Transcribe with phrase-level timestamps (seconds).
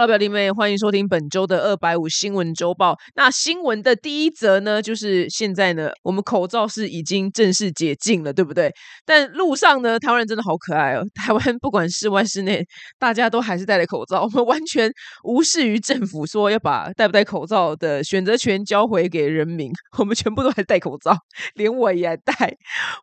[0.00, 2.96] 老表弟妹，欢迎收听本周的二百五新闻周报。
[3.16, 8.72] 那新闻的第一则呢，就是现在呢，我们口罩是已经正式解禁了，对不对？
[9.04, 11.04] 但路上呢，台湾人真的好可爱哦。
[11.14, 12.64] 台湾不管室外室内，
[12.98, 14.90] 大家都还是戴着口罩，我们完全
[15.22, 21.14] 无视于政府说要把戴不戴口罩的选择权交回给人民， 我们全部都还戴口罩，
[21.56, 22.32] 连我也戴。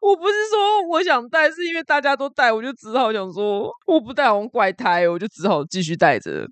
[0.01, 6.47] 我不是说我想戴，是因为大家都戴，我就只好想说我不戴，好像怪胎，我就只好继续戴着。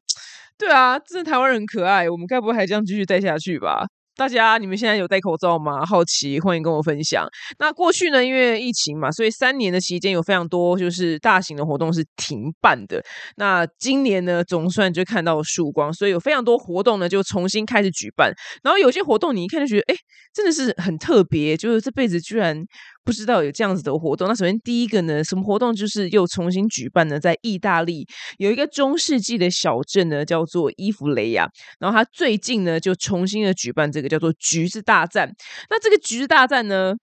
[0.57, 3.85] 对啊，真的台湾人很可爱，我们该不会还这样继续戴下去吧？
[4.17, 5.85] 大家，你们现在有戴口罩吗？
[5.85, 7.27] 好奇，欢迎跟我分享。
[7.59, 13.03] 那过去呢，因为疫情嘛，所以三年的期间有非常多就是大型的活动是停办的。
[13.35, 18.31] 那今年呢，总算就看到曙光，所以有非常多活动呢就重新开始举办。
[18.63, 19.97] 然后有些活动你一看就觉得，哎，
[20.33, 22.63] 真的是很特别，就是这辈子居然。
[23.05, 24.27] 不知道有这样子的活动。
[24.27, 27.19] 那首先第一个呢，什么活动就是又重新举办呢？
[27.19, 28.05] 在意大利
[28.39, 31.47] 有一个中世纪的小镇呢，叫做伊弗雷亚。
[31.79, 35.31] 然后他最近呢就重新的举办这个叫做橘子大战。
[35.69, 36.93] 那这个橘子大战呢，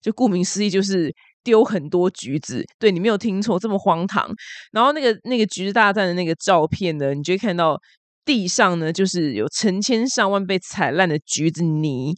[0.00, 1.14] 就顾名思义就是
[1.44, 2.64] 丢很多橘子。
[2.78, 4.28] 对你没有听错，这么荒唐。
[4.72, 7.78] 然后那个那个橘子大战的那个照片呢，你就会看到
[8.24, 12.14] 地上呢就是有成千上万被踩烂的橘子泥。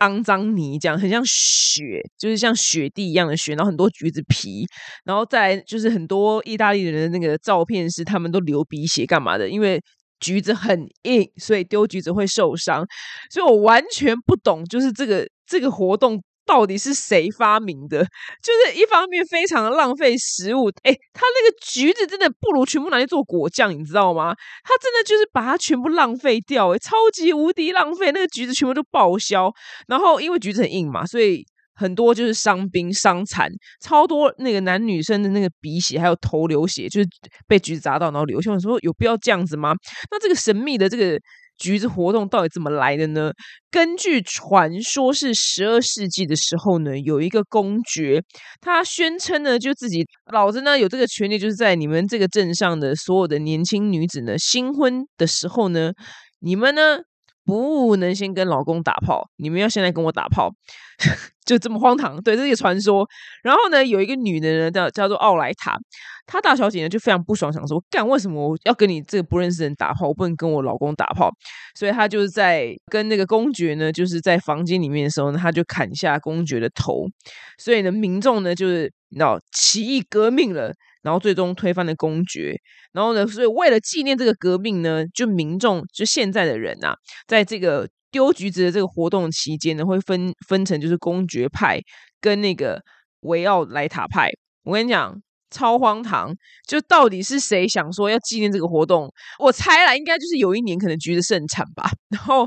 [0.00, 4.66] 肮脏泥这样，很像雪，就是像雪地一样的雪，然后很多橘子皮，
[5.04, 9.48] 然后再就是很多意大利人的那个照片是他们都流鼻血干嘛的？
[9.48, 9.82] 因为
[10.20, 12.86] 橘子很硬，所以丢橘子会受伤，
[13.30, 16.22] 所以我完全不懂，就是这个这个活动。
[16.46, 18.04] 到底是谁发明的？
[18.42, 24.34] 就是一方面非常的浪费食物，哎，他那个橘子真的不如全部拿去做果酱，你知道吗？
[24.62, 29.52] 他真的就是把它全部浪费掉，哎，超级无敌浪费，那个橘子全部都报销。
[29.88, 33.50] 然后因为橘子很硬嘛，所以很多就是伤兵伤残，
[33.82, 37.08] 超多那个男女生的那个鼻血还有头流血，就是
[37.48, 38.50] 被橘子砸到然后流血。
[38.50, 39.74] 我说有必要这样子吗？
[40.10, 41.20] 那这个神秘的这个。
[41.58, 43.32] 橘子活动到底怎么来的呢？
[43.70, 48.22] 根据传说，是十二世纪的时候呢，有一个公爵，
[48.60, 55.92] 他宣称呢，就自己老子呢有这个权利，就是在你们这个镇上的所有的年轻女子呢新婚的时候呢，
[56.40, 57.00] 你们呢。
[57.46, 60.52] 不能先跟老公打炮，你们要先来跟我打炮，
[61.46, 62.20] 就这么荒唐。
[62.22, 63.08] 对，这是一个传说。
[63.44, 65.78] 然后呢，有一个女的呢，叫叫做奥莱塔，
[66.26, 71.30] 她大小姐呢就非常不爽，想说干为什么我要跟你这个不认识人打炮，我不能跟我老公打炮？
[71.76, 77.06] 所以她就是在跟那个公爵呢，就是在房间里面的时候呢，她就砍下公爵的头。
[77.58, 80.72] 所以呢，民众呢就是你知道起义革命了。
[81.06, 82.60] 然后最终推翻了公爵，
[82.92, 86.96] 然后呢，所以为了纪念这个革命呢，就民众就现在的人啊，
[87.28, 91.80] 在这个丢橘子的这个活动期间呢，会分分成就是公爵派
[92.20, 92.82] 跟那个
[93.20, 94.28] 维奥莱塔派。
[94.64, 95.22] 我跟你讲。
[95.50, 96.34] 超荒唐！
[96.66, 99.08] 就到底是谁想说要纪念这个活动？
[99.38, 102.46] 我猜啦，应该就是有一年可能橘子盛产吧，然后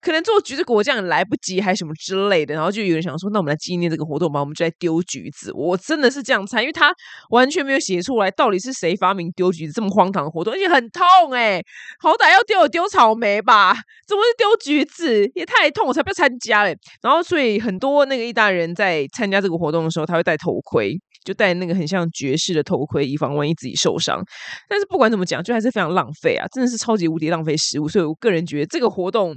[0.00, 5.52] 可能做橘子果酱来不及，还什么之类的，然后就有人想说，那我们来纪念这个活动吧，我们就来丢橘子。
[5.52, 6.92] 我真的是这样猜，因为他
[7.30, 11.62] 完全没有写出来到底是谁发明丢橘子这么荒唐的活动，而且很痛哎，
[12.00, 13.74] 好歹要丢丢草莓吧，
[14.06, 15.30] 怎么是丢橘子？
[15.34, 16.74] 也太痛，我才不要参加嘞。
[17.02, 20.98] 然后所以很多那个意大利人在参加这个活动的时候，他会戴头盔。
[21.24, 24.22] 就戴那个很像爵式的头盔，以防万一自己受伤。
[24.68, 26.46] 但是不管怎么讲，就还是非常浪费啊！
[26.52, 27.88] 真的是超级无敌浪费食物。
[27.88, 29.34] 所以我个人觉得这个活动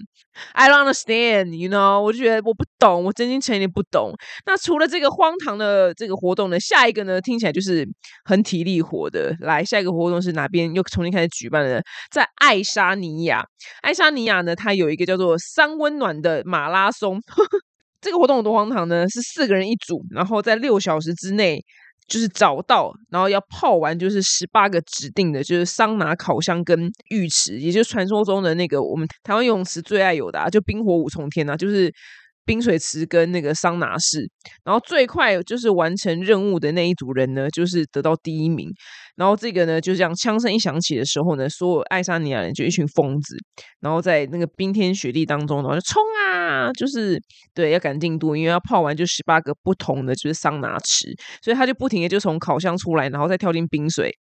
[0.53, 4.13] ，I don't understand，you know，我就觉得我不懂，我真心诚意不懂。
[4.45, 7.87] 那除了这个荒唐的这个活动呢，下一个呢，听起来就是
[8.23, 9.35] 很体力活的。
[9.39, 11.81] 来，下一个活动是哪边又重新开始举办了？
[12.11, 13.43] 在爱沙尼亚，
[13.81, 17.19] 爱沙尼亚呢，它有一个叫做“三温暖”的马拉松。
[18.01, 19.07] 这个活动有多荒唐呢？
[19.07, 21.63] 是四个人一组，然后在六小时之内
[22.07, 31.89] 就是找到，然后要泡完就是十八个指定的，就是桑拿、烤箱跟浴池，也就是传说中的那个我们台湾游泳池最爱有的，啊，就冰火五重天啊，就是
[32.45, 34.29] 冰水池跟那个桑拿室。
[34.65, 38.69] 然后最快就是完成任务的那一组人呢，就是得到第一名。
[39.15, 43.35] 然后这个呢，就这样枪声一响起的时候呢，所有爱沙尼亚人就一群疯子，
[43.79, 47.21] 然后在那个冰天雪地当中，然后就冲啊，就是
[47.53, 54.11] 对要赶进度，因为要泡完就十八个不同的就是桑拿池，所以他就不停的就从烤箱出来，然后再跳进冰水，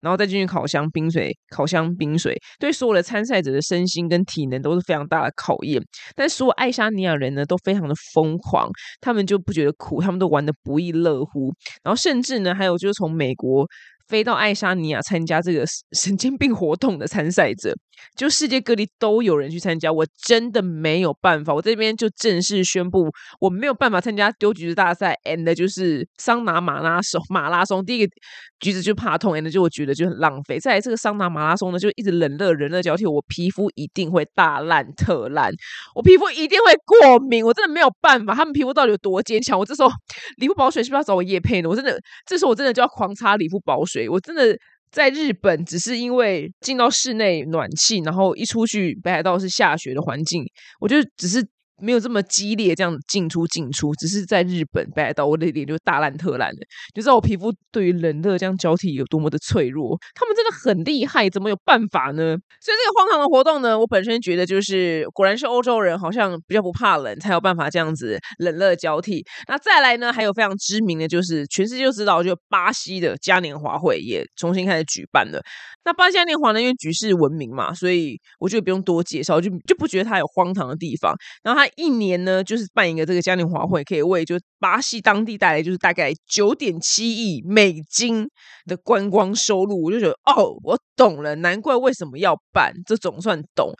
[0.00, 5.80] 然后再进去烤箱冰水，烤箱冰水，对所有的参赛者的身心跟体能都是非常大的考验。
[6.14, 8.68] 但所有爱沙尼亚人呢，都非常的疯狂，
[9.00, 11.52] 他们就不觉得苦，他们都玩的不亦乐乎。
[11.82, 13.66] 然后甚至呢，还有就是从美国。
[14.10, 15.64] 飞到爱沙尼亚参加这个
[15.96, 17.72] 神经病活动的参赛者，
[18.16, 19.92] 就世界各地都有人去参加。
[19.92, 23.08] 我真的没有办法，我这边就正式宣布，
[23.40, 27.22] 我没有办法参加丢橘子大赛，and 就是桑拿马拉松。
[27.30, 28.12] 马拉松第一个
[28.60, 30.60] 橘子就怕痛，哎，那就我觉得就很浪费。
[30.60, 35.50] 再来这个桑拿马拉松呢，就一直冷热冷热交替，我皮肤一定会大烂特烂，
[35.94, 38.34] 我皮肤一定会过敏，我真的没有办法。
[38.34, 39.58] 他们皮肤到底有多坚强？
[39.58, 39.90] 我这时候
[40.36, 41.68] 理肤宝水是不是要找我叶配呢？
[41.68, 44.56] 我真的这时候我真的就要狂擦理肤宝水，我真的。
[44.92, 50.44] 在日本，只是因为进到室内暖气，然后一出去北海道是下雪的环境，
[50.80, 51.46] 我就只是。
[51.82, 56.60] 没有这么激烈，这样进出进出，只是在日本北海道，我的脸就大烂特烂的，
[56.94, 59.98] 就知道我皮肤对于冷热这样交替有多么的脆弱。
[60.14, 62.36] 他们真的很厉害，怎么有办法呢？
[62.60, 69.24] 所以这个荒唐的活动呢，我本身觉得就是果然是欧洲人，好像比较不怕冷，才有办法这样子冷热交替。
[69.48, 75.40] 那再来呢，还有非常知名的就是全世界都知道，就巴西的嘉年华会也重新开始举办了。
[75.84, 81.14] 那巴西嘉年华呢，因为举世闻名嘛，所以我觉得不用多介绍，就就不觉得它有荒唐的地方。
[81.42, 81.69] 然后它。
[81.76, 88.28] 一年呢，就是办一个这个嘉年华会，可以为就巴西当地带来就是大概九点七亿美金
[88.66, 89.82] 的观光收入。
[89.84, 93.72] 我就觉得哦，我懂了，难怪为什么要办，这总算懂。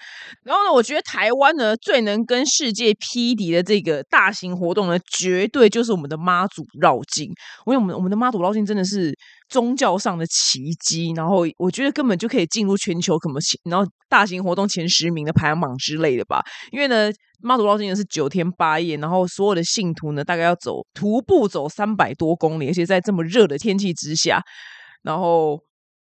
[0.43, 7.27] 然后呢，我觉得台湾呢最能跟世界匹敌的这个大型活动呢，绝对就是我们的妈祖绕境。
[7.67, 9.15] 因为我们我们的妈祖绕境真的是
[9.51, 13.37] 宗教上的奇迹，然后我觉得根本就可以进入全球可能
[13.71, 16.43] 然后大型活动前十名的排行榜之类的吧。
[16.73, 17.13] 因为呢。
[17.43, 24.43] 妈祖绕境呢是九天八夜，然后所有的信徒呢大概要走徒步走三百多公里，而且在这么热的天气之下，
[25.03, 25.59] 然后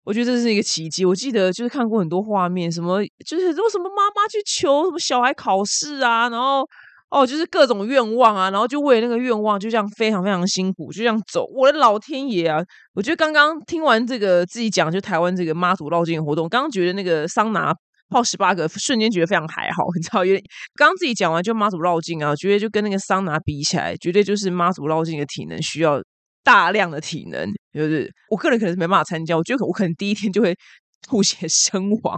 [0.07, 1.03] 我觉得这是一个奇迹。
[1.03, 6.65] 我记得就是看过很多画面，什么就是说什么妈妈去求什么小孩考试啊，然后
[7.09, 11.45] 哦就是各种愿望啊，然后就为了那个愿望就这样非常非常辛苦，就这样走。
[11.53, 12.63] 我的老天爷啊！
[12.95, 17.75] 我觉得刚刚听完这个自己讲，就台湾这个妈祖绕境活动，刚刚觉得那个桑拿。
[18.09, 20.23] 泡十八个，瞬间觉得非常还好，你知道？
[20.23, 20.41] 因为
[20.75, 25.99] 刚刚自己讲完就妈祖绕境啊，觉得就跟那个桑拿比起来，绝对就是妈祖绕境的体能需要
[26.47, 30.55] 大量的体能，就是我个人可能是没办法参加，我觉得我可能第一天就会
[31.01, 32.17] 吐血身亡，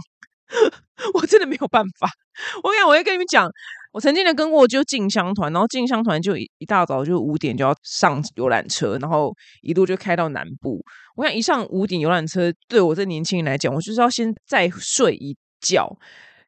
[1.14, 2.08] 我真的没有办法。
[2.62, 3.50] 我讲，我要跟你们讲，
[3.90, 10.80] 我曾经的跟过就进香团，然后进香团就一大早就五点就要上游览车，然后一路就开到南部。
[11.16, 15.36] 我想一上五点游览车，对我这年轻人来讲，我就是要先再睡一。
[15.62, 15.94] 觉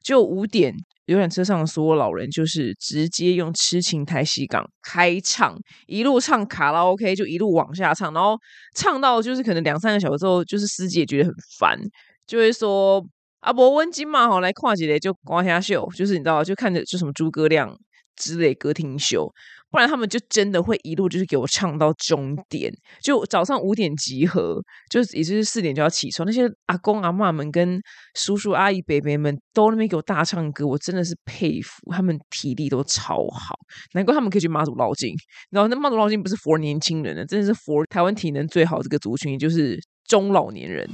[0.02, 0.74] 就五点，
[1.12, 5.56] 游览车上所有老人就是直接用痴情台西港开唱，
[5.86, 8.36] 一路唱卡拉 OK，就一路往下唱，然后
[8.74, 11.78] 唱到就是可能两三个小时之后，就是司机也觉得很烦，
[12.26, 13.04] 就会说
[13.40, 17.76] 阿伯温金嘛，好来跨几嘞就刮下秀，就是你知道，就看着就什么诸葛亮
[18.16, 19.32] 之类歌厅秀。
[19.72, 22.70] 不然他们就真的会一路就是给我唱到终点，
[23.02, 26.26] 就早上五点集合，就也就是四点就要起床。
[26.26, 27.80] 那些阿公阿妈们跟
[28.14, 33.56] 叔叔阿姨伯伯们都那边给我大唱歌，我真的是佩服，他们体力都超好，
[33.94, 35.14] 难怪他们可以去妈祖捞金。
[35.48, 40.86] 然后那妈祖捞金不是佛年轻人的，真的是佛台湾体能最好这个族群，也就是中老年人。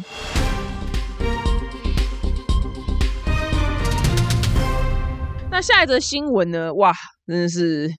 [5.51, 6.73] 那下一则新闻呢？
[6.75, 6.93] 哇，
[7.27, 7.93] 真的是。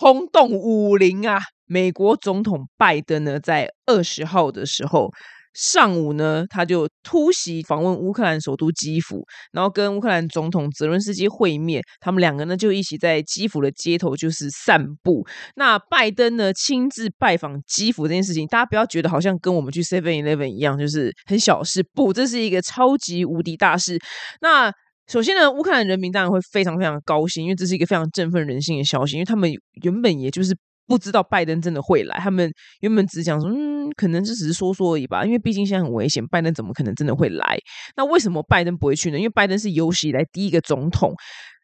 [0.00, 1.38] 轰动武林啊！
[1.66, 5.10] 美国总统拜登呢，在二十号的时候
[5.52, 11.82] 上午呢，他就突袭访问乌克兰首都基辅，然后跟乌克兰总统泽伦斯基会面。
[12.00, 15.22] 他们两个呢，就一起在基辅的街头就是散步。
[15.56, 21.84] 那拜登呢，亲自拜访基辅这件事情，大家不要觉得好像跟我们去 Seven Eleven 一样，就是很小事。
[21.92, 23.98] 不，这是一个超级无敌大事。
[24.40, 24.72] 那
[25.10, 29.16] 首先呢，乌克兰人民当然会非常非常高兴，因为这是一个非常振奋人心的消息。
[29.16, 29.50] 因为他们
[29.82, 30.56] 原本也就是
[30.90, 35.24] 不知道拜登真的会来，他们原本只讲说，嗯，可能这只是说说而已吧。
[35.24, 37.56] 因为毕竟现在很危险，拜登怎么可能真的会来？
[37.96, 39.16] 那为什么拜登不会去呢？
[39.16, 41.14] 因为拜登是有史以来第一个总统。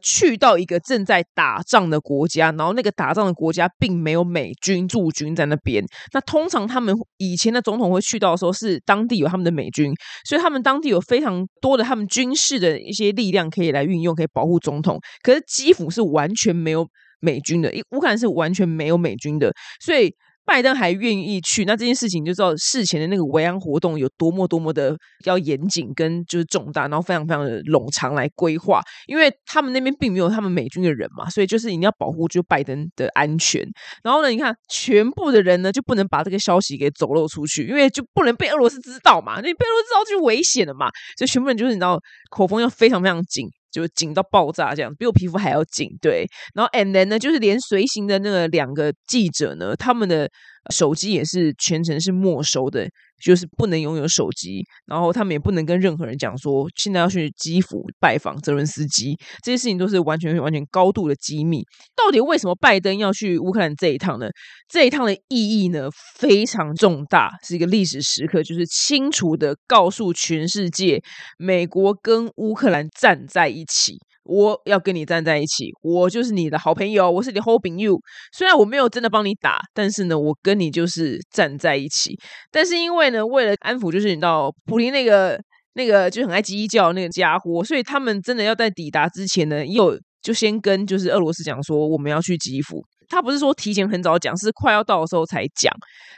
[0.02, 5.82] 去到一个正在打仗的国家，然后那个打仗的国家并没有美军驻军在那边。
[6.12, 9.90] 那通常他们以前的总统会去到的时候，是当地有他们的美军，
[10.28, 15.00] 所以他们当地有非常多的他们军事的一些力量可以来运用，可以保护总统。
[15.22, 16.86] 可是基辅是完全没有
[17.26, 19.52] 美军的，乌克兰是完全没有美军的，
[19.84, 20.14] 所以。
[20.48, 33.60] 拜登还愿意去，那这件事情就知道事前的那个维安活动有多么多么的要严谨跟就是重大，然后非常非常的冗长来规划，因为他们那边并没有他们美军的人嘛，所以就是一定要保护就拜登的安全。
[34.04, 40.86] 然后呢，你看全部的人呢就不能把这个消息给走漏出去，因为就不能被俄罗斯知道嘛，你被俄罗斯知道就危险了嘛，
[41.18, 41.98] 所以全部人就是你知道
[42.30, 43.48] 口风要非常非常紧。
[43.76, 45.90] 就紧到爆炸这样，比我皮肤还要紧。
[46.00, 50.30] 对，然后 and then 呢，就是连随行的那个两个记者呢，他们的
[50.70, 52.88] 手机也是全程是没收的，
[53.22, 54.64] 就是不能拥有手机。
[54.86, 61.62] 然后他们也不能跟任何人讲说现在要去基辅拜访泽伦斯基，这些事情都是完全完全高度的机密。
[61.94, 64.26] 到底为什么拜登要去乌克兰这一趟呢？
[64.68, 71.00] 这一趟的意义呢非常重大，是一个历史时刻，就是清楚的告诉全世界，
[71.38, 73.98] 美国跟乌克兰站在一起。
[74.26, 77.98] 我要跟你站在一起，我就是你的好朋友，我是你 hoping you。
[78.36, 82.18] 虽然我没有真的帮你打，但是呢，我跟你就是站在一起。
[82.50, 85.40] 但是因为呢，为了安抚，就是你知道普林那个
[85.74, 92.82] 那个就很爱鸡叫那个家伙，所以他们真的要在抵达之前呢，又就先跟就是俄罗斯讲说，我们要去基辅。
[93.08, 95.72] 他不是说提前很早讲，是快要到的时候才讲，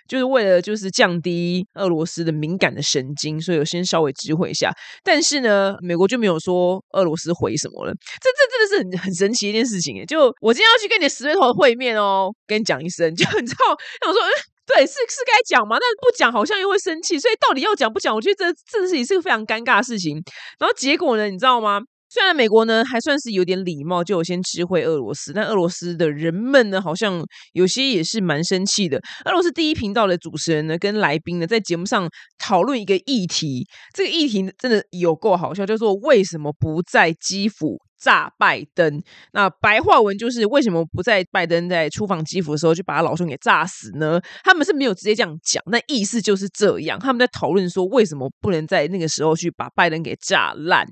[0.09, 4.71] 就是为了就是降低俄罗斯的敏感的神经，所以我先稍微知会一下。
[5.03, 7.93] 但是呢，美国就没有说俄罗斯回什么了。
[8.21, 13.77] 这这真的是很很神奇一件事情诶就我今天要去跟你十月头会面哦，跟你讲一声， 就你知道，
[14.07, 14.21] 我说，
[14.67, 20.23] 对，是是该讲嘛，但不讲好像又会生气，所以到底要讲不讲，我觉得这这事情是个非常尴尬的事情。
[20.59, 21.81] 然后结果呢，你知道吗？
[22.09, 27.23] 虽然美国呢还算是有点礼貌，就有先知会俄罗斯，但俄罗斯的人们呢，好像
[27.53, 29.01] 有些也是蛮生气的。
[29.25, 39.03] 俄罗斯第一频道的主持人呢，跟来宾呢，在节目上讨论一个议题，这个议题真的有够好笑，叫做为什么不在基辅炸拜登？
[39.33, 44.21] 那白话文就是为什么不在拜登在出访基辅的时候就把老兄给炸死呢？
[44.43, 46.99] 他们是没有直接这样讲，那意思就是这样。
[46.99, 50.87] 他们在讨论说，为什么不能在那个时候去把拜登给炸烂？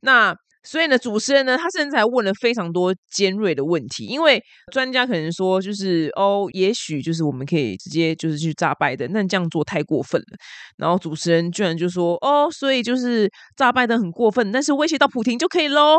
[0.00, 4.42] 那所以呢，主持人呢，他甚至还问了非常多尖锐的问题，因为
[4.72, 10.38] 专家可能说，就是哦，也许就是我们可以直接就是去炸拜登，但这样做太过分了。
[10.76, 15.98] 然后主持人居然就说，哦，所以就是炸拜登很过分，但是威胁到普京就可以喽。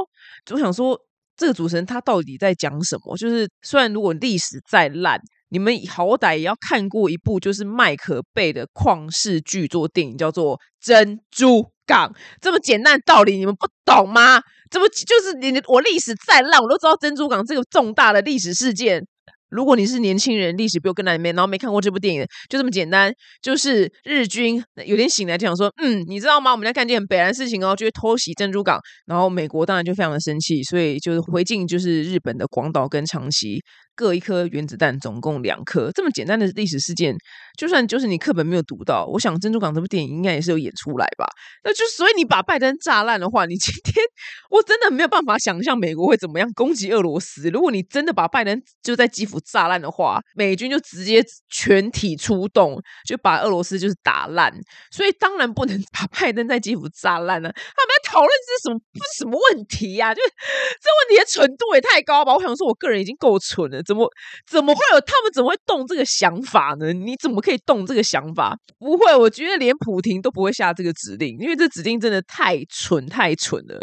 [0.51, 0.97] 我想说，
[1.35, 3.17] 这个主持人他到底在讲什么？
[3.17, 5.19] 就是虽然如果历史再烂，
[5.53, 12.09] 你们好歹也要看过一部就是麦可贝的旷世巨作电影，叫做《珍珠港》。
[12.41, 14.41] 这么简单的道理，你们不懂吗？
[14.71, 19.05] 这不就是你我历史再烂，我都知道珍珠港这个重大的历史事件。
[19.51, 26.49] 如果你是年轻人，历史比我更难面，然后没看过这部电影，就这么简单，就是日军有点醒来就想说，嗯，你知道吗？
[26.51, 33.61] 我们在干件很北南事情哦，就是偷袭珍珠港，然后美国当然就非常的生气，所以就是回敬就是日本的广岛跟长崎。
[33.95, 37.15] 各一颗原子弹，总共两颗，这么简单的历史事件，
[37.57, 41.27] 就算就是你课本没有读到，我想《珍珠港》这部电影应该也是有演出来吧？
[41.63, 44.03] 那就所以你把拜登炸烂的话，你今天
[44.49, 47.49] 我真的没有办法想象美国会怎么样攻击俄罗斯。
[47.49, 54.51] 如果你真的把拜登就在基辅炸烂的话，美军就直接全体出动，就把俄罗斯就是打烂。
[54.91, 57.49] 所以当然不能把 拜登在基辅炸烂了。
[57.49, 58.79] 他们在讨论这是什么？
[58.93, 60.13] 不是什么问题呀？
[60.13, 62.33] 就这问题的蠢度也太高吧？
[62.33, 63.82] 我想说，我个人已经够蠢了。
[63.83, 64.09] 怎么
[64.49, 66.93] 怎么会有他们怎么会动这个想法呢？
[66.93, 68.55] 你怎么可以动这个想法？
[68.79, 73.79] 不会，我觉得连普廷都不会下这个指令，因为这指令真的太蠢太蠢了。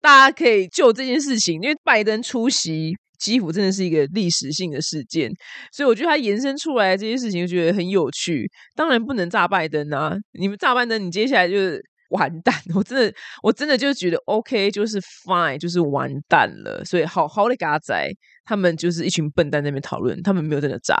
[0.00, 5.30] 大家可以就这件事情，因为拜登出席基辅真的是一个历史性的事件，
[5.72, 8.50] 所以我觉得他延伸出来这些事情，我觉得很有趣。
[8.74, 10.16] 当然不能炸拜登啊！
[10.32, 12.54] 你们炸拜登，你接下来就是 完蛋。
[12.74, 16.82] 我真的，我真的就觉得 OK，就是 fine，就是完蛋了。
[16.82, 18.10] 所以好好的嘎仔。
[18.44, 20.96] 他们就是一群笨蛋在那边讨论，他们没有真的炸。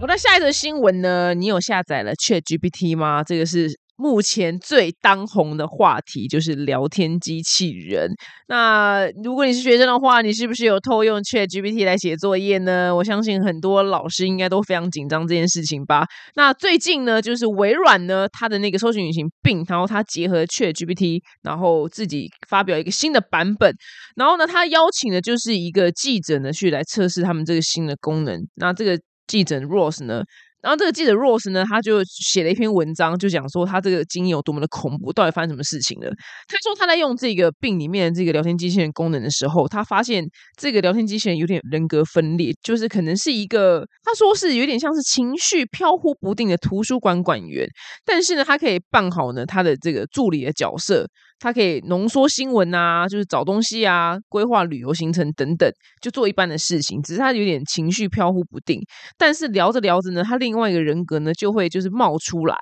[0.00, 1.34] 我，那下一则新闻呢？
[1.34, 3.22] 你有下载了 Chat GPT 吗？
[3.22, 3.78] 这个是。
[3.96, 8.10] 目前最当红的话题就是聊天机器人。
[8.48, 12.94] 那如果你是学生的话，你是不是有偷用 Chat GPT 来写作业呢？
[12.94, 16.06] 我相信很多老师应该都非常紧张这件事情吧。
[16.34, 23.72] 那最近呢，就是微软呢，它的那个搜索引擎 Bing，然后它结合 Chat GPT，然后自己发表一个新的版本。
[24.16, 28.40] 然后呢，它邀请的就是一个记者呢，去来测试他们这个新的功能。
[28.56, 30.22] 那这个记者 Rose 呢？
[30.64, 36.08] 然后这个记者 Rose 呢，他就写了一篇文章，就讲说他这个经验有多么的恐怖，到底发生什么事情了？
[36.48, 40.24] 他说他在用这个病里面的这个聊天机器人功能的时候，他发现
[40.58, 47.68] 这个聊天机器人有点人格分裂，就是可能是一个他说是有点像是情绪飘忽不定的图书馆馆员，
[48.06, 51.06] 但是呢，他可以扮好呢他的这个助理的角色。
[51.38, 57.02] 他可以浓缩新闻啊，就是找东西啊，规划旅游行程等等，就做一般的事情。
[57.02, 58.80] 只是他有点情绪飘忽不定，
[59.18, 62.56] 但是聊着聊着呢，他另外一个人格呢就会就是冒出来，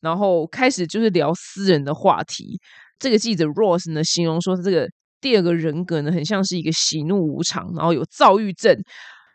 [0.00, 2.60] 然后开始就是聊私人的话题。
[2.98, 4.86] 这个记者 Rose 呢形容说，这个
[5.20, 8.76] 第二个人格呢很像是一个喜怒无常，然后有躁郁症。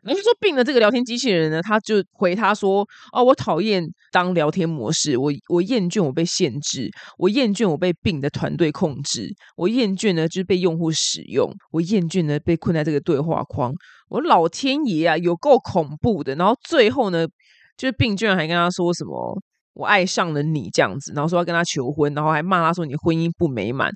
[0.06, 13.74] 然后说病的这个聊天机器人呢，他就回他说：“哦，我讨厌当聊天模式，我我厌倦我被限制，我厌倦我被病的团队控制，我厌倦呢就是被用户使用，我厌倦呢被困在这个对话框。
[14.08, 16.36] 我老天爷啊，有够恐怖的！
[16.36, 17.26] 然后最后呢，
[17.76, 19.42] 就是病居然还跟他说什么
[19.74, 23.92] ‘我爱上了你’这样子，然后说要跟他求婚，然后还骂他说你婚姻不美满。”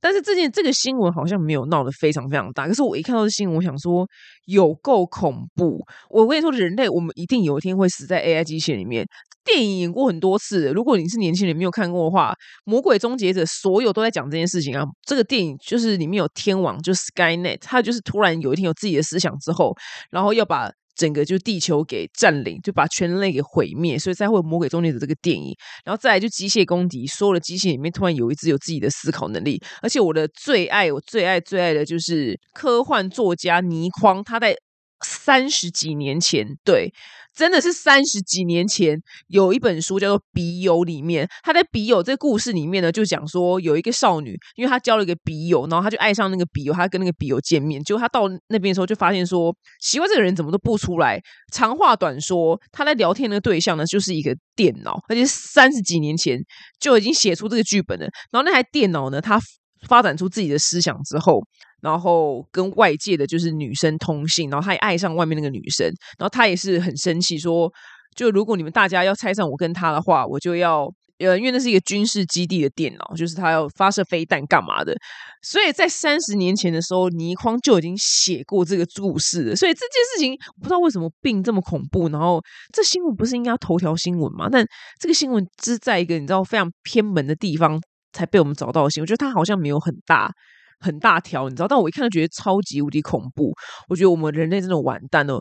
[0.00, 4.06] 但是这件这个新闻好像没有闹得非常非常大，可是我一看到这新闻，我想说
[4.46, 5.84] 有够恐怖。
[6.08, 9.06] 我跟你说，人类我们一定有一天会死在 AI 机器里面。
[9.44, 12.32] 电影演过很多次，如果你是年轻人没有看过的话，
[12.64, 14.84] 《魔鬼终结者》所有都在讲这件事情啊。
[15.06, 19.74] 这个电影就是里面有天王，就 SkyNet，他就是突然有一天有自己的思想之后，
[20.10, 20.70] 然后要把。
[20.94, 25.54] 整个就地球给占领，就把全人类给毁灭，所以才会魔鬼终结者这个电影。
[25.84, 29.60] 然后再来就机械公敌，所有的机械里面突然有一只有自己的思考能力。
[29.82, 34.54] 而且我的最爱，我最爱最爱的就是科幻作家倪匡，他在
[35.04, 36.92] 三十几年前对。
[37.32, 51.20] 真的是三十几年前有一本书叫做《笔友》，里面他在《笔友》这个故事里面呢，就讲说有一个少女，因为她交了一个笔友，然后她就爱上那个笔友，她跟那个笔友见面，结果她到那边的时候就发现说，奇怪，这个人怎么都不出来。
[51.52, 56.36] 长话短说，他在聊天的对象呢，就是一个电脑，而且三十几年前
[56.80, 58.06] 就已经写出这个剧本了。
[58.32, 59.40] 然后那台电脑呢，它
[59.86, 61.40] 发展出自己的思想之后。
[61.82, 65.86] 然后跟外界的就是女生通信，然后他也爱上外面那个女生，
[66.18, 67.70] 然后他也是很生气，说
[68.16, 74.96] 就如果你们大家要拆散我跟他的话，我就要呃，因为那是一个军事基地的电脑，就是他要发射飞弹干嘛的，
[75.42, 79.54] 所以在三十年前的时候，倪匡就已经写过这个故事了。
[79.54, 84.48] 所以这件事情不知道为什么病这么恐怖，然后这新闻不是应该头条新闻吗？
[84.50, 84.64] 但
[84.98, 87.78] 这个新闻是在一个你知道非常偏门的地方
[88.12, 90.32] 才被我们找到的新闻，我觉得它好像没有很大。
[90.80, 91.68] 很大条，你知道？
[91.68, 93.52] 但我一看就觉得超级无敌恐怖。
[93.88, 95.38] 我觉得我们人类真的完蛋了，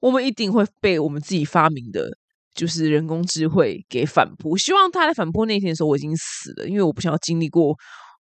[0.00, 2.08] 我们一定会被我们自己发明的，
[2.54, 4.56] 就是人工智慧给反扑。
[4.56, 7.74] 希望他在反扑那天的时候，我已经死了，因为我不想要经历过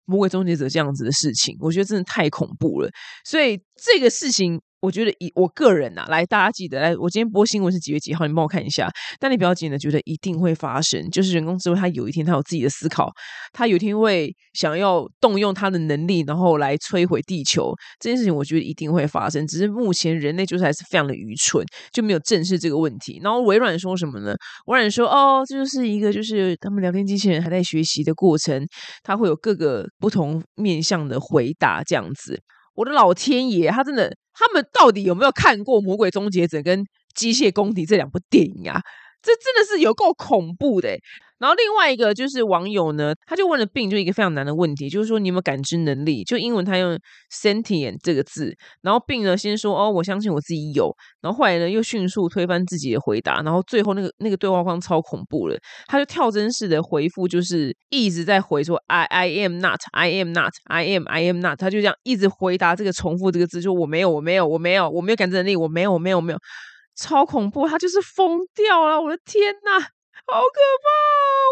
[0.05, 1.55] 魔鬼终结者这样子的事情。
[1.59, 2.89] 我觉得真的太恐怖了，
[3.23, 4.61] 所以这个事情。
[4.79, 8.27] 我觉得以我个人呐，来大家记得来，我今天播新闻是几月几号？
[8.27, 8.89] 你帮我看一下。
[9.19, 13.11] 但你不要紧的，觉得一定会发生，就是人工智慧它有一天它有自己的思考，
[13.51, 17.73] 它有一天会想要动用它的能力，然后来摧毁地球。
[17.99, 23.19] 这件事情我觉得一定会发生，只是目前人类就是还是非常的愚蠢，就没有正视这个问题。
[23.23, 24.35] 然后微软说什么呢？
[24.67, 28.67] 微软说哦，这就是一个就是他们聊天机器人还在学习的过程，
[29.01, 32.39] 它会有各个不同面向的回答这样子。
[32.77, 36.83] 我的老天爷，他真的，他们到底有没有看过《魔鬼终结者》跟
[37.15, 38.79] 《机械公敌》这两部电影啊？
[39.23, 40.95] 这真的是有够恐怖的。
[41.39, 46.23] 然后另外一个就是网友呢，他就问了病，就一个非常难的问题，就是说你有没有感知能力？
[46.23, 46.97] 就英文他用
[47.31, 48.55] sentient 这个字。
[48.81, 50.91] 然后病呢先说哦，我相信我自己有。
[51.21, 53.41] 然后后来呢又迅速推翻自己的回答。
[53.41, 61.59] 然后最后那个那个对话框超恐怖了，他就跳针式的回复，就是一直在回说 I I am not I am not I am I am not。
[61.59, 66.39] 他就这样一直回答这个重复这个字，就我没有我没有我没有我没有感知能力我没有我没有没有。
[66.99, 68.99] 超恐怖，他就是疯掉了！
[68.99, 69.85] 我的天呐，
[70.25, 70.87] 好可怕！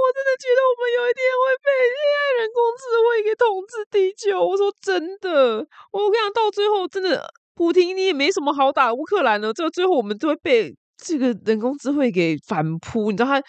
[0.01, 4.45] 我真的觉得我们有一天会被 AI 人工智慧给统治地球。
[4.45, 7.25] 我说真的，我跟你讲，到最后真的，
[7.55, 13.11] 普廷你也没什么好打乌克兰的，这最后我们都会被这个人工智慧给反扑。
[13.11, 13.41] 你知道他，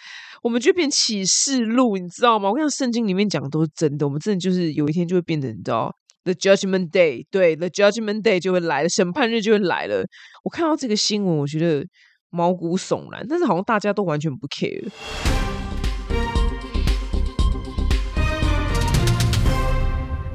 [0.43, 2.49] 我们就变启示录，你知道吗？
[2.49, 5.93] 我跟你讲，圣经里面讲的都是真的，我们真的就是有一天就会变成，你知道。
[6.23, 10.03] The Judgment Day，对，The Judgment Day 就会来了，审判日就会来了。
[10.43, 11.85] 我看到这个新闻，我觉得
[12.29, 14.89] 毛骨悚然，但是好像大家都完全不 care。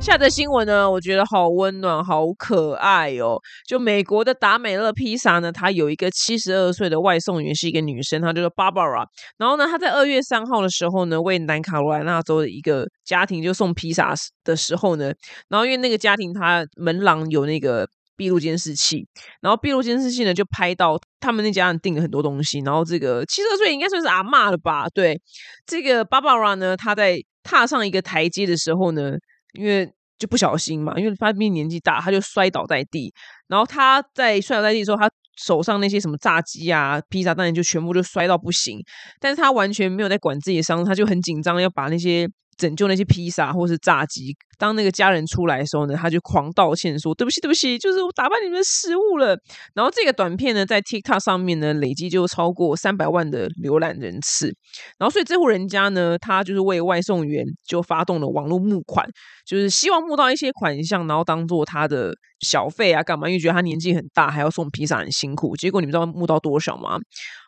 [0.00, 3.38] 下的新闻呢，我觉得好温暖，好可爱哦。
[3.68, 9.06] 就美国的达美乐披萨呢，它有一个七十二岁的外送员，是一个女生，她叫做 Barbara。
[9.38, 15.12] 然后呢，她在二月三号的时候呢，为南卡罗来纳州的一个家庭就送披萨的时候呢，
[15.48, 17.86] 然后因为那个家庭他门廊有那个
[18.22, 19.04] 闭路监视器，
[19.40, 24.88] 然后闭路监视器呢就拍到他们那家人订了很多东西，然后这个七十二岁应该算是阿妈了吧？
[24.94, 25.20] 对，
[25.66, 29.14] 这个 Barbara 呢，她在踏上一个台阶的时候呢。
[29.54, 29.86] 因为
[30.18, 33.12] 就不小心嘛，因为他毕竟年纪大，他就摔倒在地。
[33.48, 38.78] 然后他在摔倒在地的时候，他手上那些什么炸鸡啊、披萨当然就全部就摔到不行。
[39.20, 42.26] 但是他完全没有在管自己的伤，他就很紧张，要把那些
[42.56, 49.36] 拯救那些披萨或是炸鸡当那个家人出来的时候呢，他就狂道歉说：“对不起，对不起，就是我打败你们的失误了。”
[49.74, 54.54] 然后这个短片呢，在 TikTok 上面呢，累计就超过三百万的浏览人次。
[54.98, 59.04] 然后，所以这户人家呢，他就是为外送员就发动了网络募款，
[59.44, 63.28] 就是希望募到一些款项，然后当做他的小费啊，干嘛？
[63.28, 65.56] 因为觉得他年纪很大，还要送披萨很辛苦。
[65.56, 67.00] 结果你们知道募到多少吗？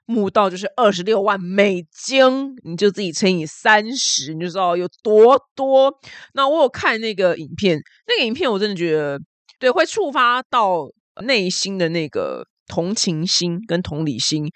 [0.07, 5.93] 募到就是二十六万美金，你就自己乘以三十，你就知道有多多。
[6.35, 9.19] 那我有看那个影片，那个影片我真的觉得，
[9.59, 10.89] 对，会触发到
[11.23, 14.47] 内心的那个同情心跟同理心，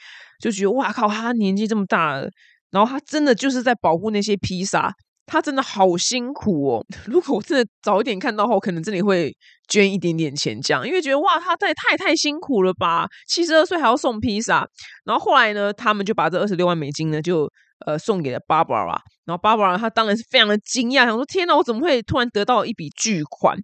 [0.40, 2.28] 就觉得哇靠，他年纪这么大了，
[2.70, 4.92] 然后他真的就是在保护那些披萨。
[5.28, 6.84] 他真的好辛苦哦！
[7.06, 9.32] 如果我真的早一点看到后，可能真的会
[9.68, 13.06] 捐一点点钱这样，因为觉得哇，他太太太辛苦了吧？
[13.28, 14.66] 七十二岁还要送披萨，
[15.04, 17.48] 然后后来呢，他们就把这二十六万美金呢，就
[17.86, 18.98] 呃送给了 Barbara。
[19.26, 23.54] 然后 Barbara 他当然是非常的惊讶，想说天哪，我怎么会突然得到一笔巨款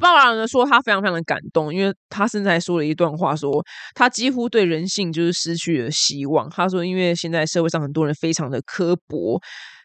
[0.00, 3.60] ？Barbara 呢说他非常非常的感动，因为他现在说了一段话，说
[3.96, 6.48] 他几乎对人性就是失去了希望。
[6.48, 9.40] 他说，因为现在社会上很多人非常的刻薄。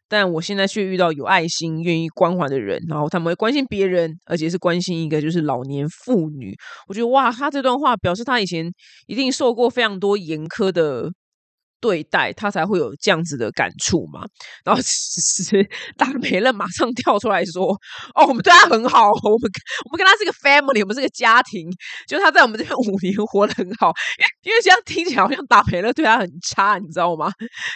[0.08, 6.56] 但我现在却遇到有爱心、愿意关怀的人，然后他们会关心别人，而且是关心一个就是老年妇女。
[6.88, 8.72] 我觉得哇，他这段话表示他以前
[9.08, 11.12] 一定受过非常多严苛的。
[11.84, 14.24] 对待他才会有这样子的感触嘛？
[14.64, 17.78] 然后 其实大美乐马上跳出来说
[18.16, 19.52] ：“哦，我们对他很好，我们
[19.84, 21.68] 我们跟他是个 family，我们是个家庭。
[22.08, 23.92] 就他在我们这边 五年活得很好，
[24.44, 27.30] 因为这样听起来好像大美乐对他很差，你知道吗？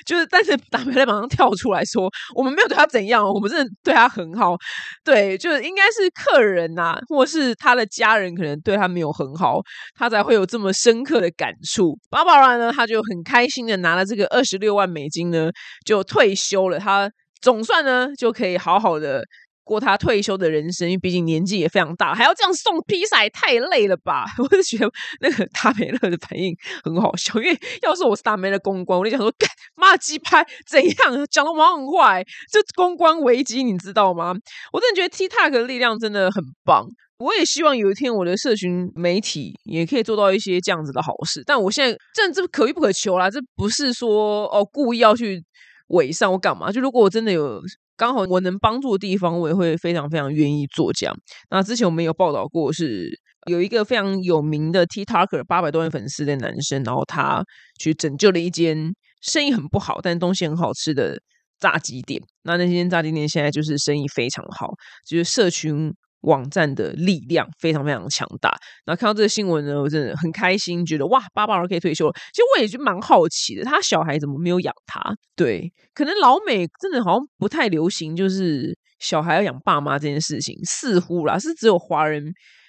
[0.06, 4.56] 就是但是大美乐马上跳出来说：我们没有对他怎样，我们真的对他很好。
[5.04, 9.60] 对，就是应该是客人呐，或是他的家人可能对他没有很好，
[9.98, 12.00] 他才会有这么深刻的感触。
[12.10, 13.97] 巴巴拉呢，他就很开心的拿。
[13.98, 15.52] 那这个二十六万美金呢，
[15.86, 16.78] 就退休了。
[16.80, 19.24] 他总算呢就可以好好的
[19.64, 24.24] 过他退休的人生，因为毕竟年纪也非常大，还要这样送披萨，也太累了吧？
[24.40, 31.26] 我就觉得那个大美乐的反应很好笑，因为要是我是大美乐公关，我就想说，干骂鸡拍怎样？
[31.30, 34.34] 讲的我很坏，这公关危机你知道吗？
[34.72, 36.88] 我真的觉得 TikTok 的力量真的很棒。
[37.20, 45.44] 我也希望有一天我的社群媒体也可以做到一些这样子的好事，但我现在这这可遇不可求啦，这不是说哦故意要去
[45.88, 46.72] 伪善我干嘛？
[46.72, 47.60] 就如果我真的有
[47.96, 51.16] 刚好我能帮助的地方，我也会非常非常愿意做这样。
[51.50, 53.10] 那之前我们有报道过，是
[53.50, 57.44] 有一个非常有名的 TikToker 八百多万粉丝的男生，然后他
[57.80, 61.20] 去拯救了一间生意很不好但东西很好吃的
[61.60, 62.22] 炸鸡店。
[62.44, 65.92] 那那间炸鸡店现在就是生意非常好，就是社群。
[66.22, 68.50] 网站的力量非常非常强大。
[68.86, 72.14] 然后看到这个新闻呢，我真的很开心，觉得哇，爸爸可以退休了。
[72.34, 75.00] 其实我也就蛮好奇的，他小孩怎么没有养他？
[75.36, 82.24] 对，可能老美真的好像不太流行，就是小孩要养爸妈这件事情，似乎啦是只有华人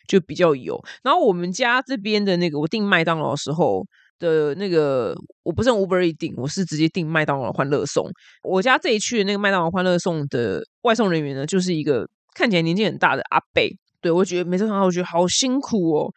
[0.06, 0.78] 就比较有。
[1.02, 3.84] 然后我们家这边的那个，我订麦当劳的时候
[4.18, 8.04] 的那个，我不是用 Uber 订，我是直接订麦当劳欢乐送。
[8.42, 12.06] 我家这一区的那个麦当劳欢乐送的外送人员呢，就是一个。
[12.38, 13.68] 看起来年纪很大的阿贝，
[14.00, 16.08] 对我觉得每次看到我觉得好辛苦哦。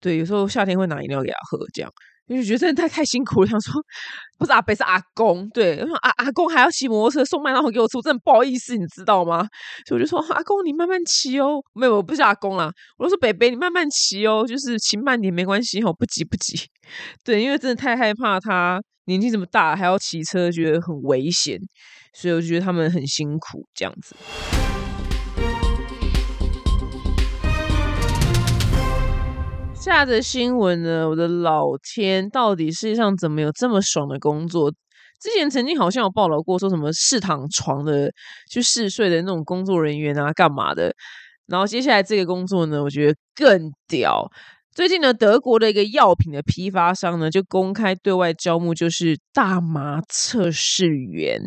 [0.00, 1.90] 对，有时候夏天会拿饮料给他喝，这样
[2.26, 3.46] 因为觉得真的太太辛苦了。
[3.48, 3.82] 想说
[4.38, 9.46] 不是阿贝是阿公，对，我说阿阿公还要骑摩托车送麦当劳给我吃，我真的不好意思，你知道吗？
[9.86, 16.56] 所以我就说阿公你慢慢骑哦，没有，我不是阿公啦，我就说北北你慢慢骑哦，就是骑慢点没关系哦，不急不急。
[17.24, 21.58] 对，因为真的太害怕他年纪这么大还要骑车，觉得很危险，
[22.14, 24.14] 所以我就觉得他们很辛苦这样子。
[29.84, 34.70] 下着新闻呢，我的老天，到底世界上怎么有这么爽的工作？
[35.20, 38.10] 之前曾经好像有报道过，说什么试躺床的、
[38.50, 40.90] 去试睡的那种工作人员啊，干嘛的？
[41.48, 44.26] 然后接下来这个工作呢，我觉得更屌。
[44.74, 51.38] 最近呢，德国的一个药品的批发商呢，就公开对外招募，就是大麻测试员。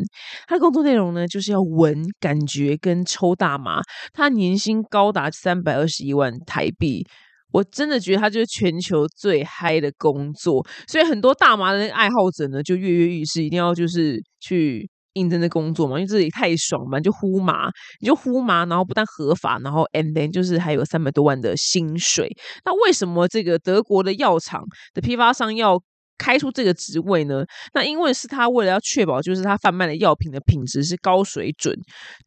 [0.46, 3.80] 他的工作内容呢，就是要闻、感觉跟抽大麻。
[4.12, 7.04] 他年薪高达三百二十一万台币。
[7.52, 17.68] 我真的觉得他就是全球最嗨的工作，所以很多大麻的那个爱好者呢，就跃跃欲试，一定要就是去应征的工作嘛，因为这里太爽嘛，就呼麻，
[18.00, 22.30] 你就呼麻，然后不但合法，然后 and then 就是还有三百多万的薪水。
[22.64, 24.62] 那为什么这个德国的药厂
[24.94, 25.80] 的批发商要？
[26.18, 27.44] 开出这个职位呢？
[27.72, 31.74] 那因为是他为了要确保，就是他贩卖的药品的品质是高水准，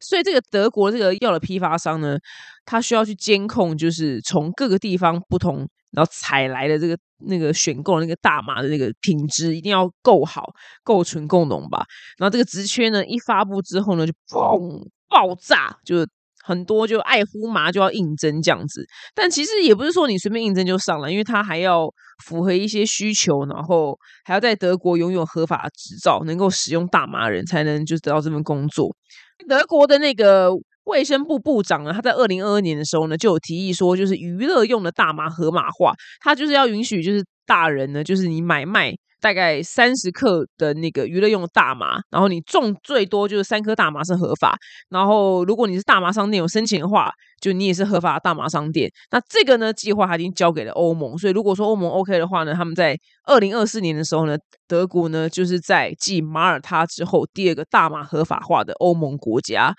[0.00, 2.18] 所以这个德国这个药的批发商呢，
[2.64, 10.52] 他需要去监控，就是从各个地方不同，然后采来的这个那个选购那个大麻的那个品质一定要够好、
[10.82, 11.84] 够纯、够浓吧。
[12.18, 16.08] 然后这个职缺呢一发布之后呢，就嘣爆炸，就是
[16.42, 18.84] 很多就爱呼麻就要应征这样子。
[19.14, 21.88] 但其实也不是说你随便应征就上了，因为他还要
[22.24, 28.94] 符合一些需求，然后还要在德国拥有合法执照，能够使用大麻人才能就得到这份工作。
[29.48, 30.50] 德国的那个
[30.84, 38.92] 卫生部部长呢，他在二零二二年的时候呢，就有提议说，就是娱乐用的大麻合法化，他就是要允许就是大人呢，就是你买卖。
[39.22, 44.58] 大概三十克的那个娱乐用的大麻，然后你种最多就是三颗大麻是合法。
[44.90, 47.08] 然后如果你是大麻商店有申请的话，
[47.40, 48.90] 就你也是合法的大麻商店。
[49.12, 51.16] 那这个呢，计划他已经交给了欧盟。
[51.16, 59.72] 所以如果说欧盟 OK 的话呢，他们在二零二四年的时候呢，德国呢就是在继马耳他之后第二个大麻合法化的欧盟国家，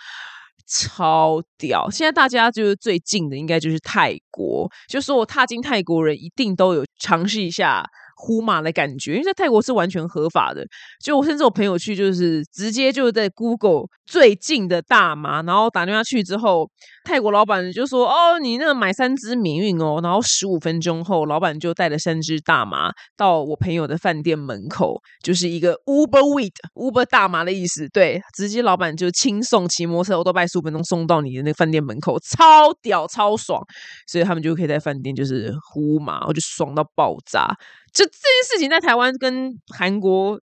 [0.65, 1.89] 超屌！
[1.89, 7.85] 现在大家就是最近的应该就是泰国，就说我踏进泰国人一定都有尝试一下。
[8.25, 10.65] 呼马的感觉，因为在泰国是完全合法的。
[11.03, 16.69] 就我甚至我朋友去，就是直接就在 Google 最近的大麻，然后打电话去之后，
[17.03, 27.89] 泰国老板就说：“哦，你那个买三支免运哦。”然后十五分钟后，老板就带了三支大麻到我朋友的饭店门口，就是一个 Uber Weed，Uber 大麻的意思。
[27.89, 33.59] 对，直接老板就轻送骑摩托车，我都拜十五分钟送到你的那个饭店门口，超屌超爽。
[34.05, 37.47] 所以他们就可以在饭店就是呼麻，我就爽到爆炸。
[37.91, 40.39] 就这件事情在台湾跟韩国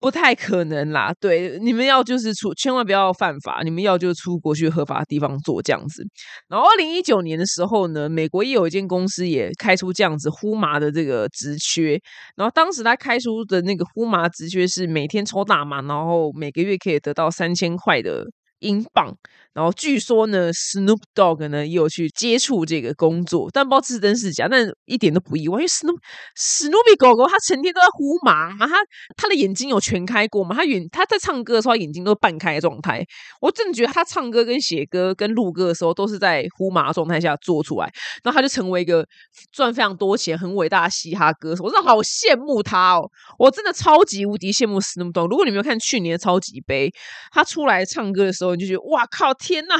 [0.00, 6.06] 不太可能啦，对，你们要就是出，千万不要犯法，你们要就出国去合法的地方做这样子。
[6.48, 12.00] 然后二零一九年的时候呢，美国也有一间公司也开出这样子呼麻的这个职缺，
[12.36, 18.24] 然后当时他开出的那个呼麻职缺是每天抽大麻，然后每个月可以得到三千块的。
[18.60, 19.14] 英镑，
[19.52, 25.96] 然后据说呢，Snoop Dogg 呢也有去接触这个工作，但不知道是真是假，但一点都不意外，因为 Snoop
[26.36, 28.66] Snoopy 狗狗它成天都在呼麻，它
[29.16, 30.56] 它的眼睛有全开过吗？
[30.56, 33.04] 它眼它在唱歌的时候，眼睛都半开的状态。
[33.40, 37.88] 我真的觉得他唱歌跟写歌跟录歌的时候，都是在呼麻状态下做出来，
[38.24, 39.06] 然后他就成为一个
[39.52, 41.62] 赚非常多钱、很伟大的嘻哈歌手。
[41.64, 45.28] 我真的好羡慕他哦，我真的超级无敌羡慕 Snoop Dogg。
[45.28, 46.90] 如果你没有看去年的超级杯，
[47.30, 48.47] 他出来唱歌的时候。
[48.48, 49.74] 我就觉得哇靠天呐！